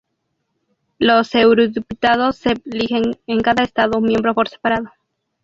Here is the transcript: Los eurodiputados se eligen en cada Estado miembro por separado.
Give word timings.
Los 0.97 1.35
eurodiputados 1.35 2.35
se 2.37 2.55
eligen 2.65 3.19
en 3.27 3.41
cada 3.41 3.63
Estado 3.63 4.01
miembro 4.01 4.33
por 4.33 4.49
separado. 4.49 4.89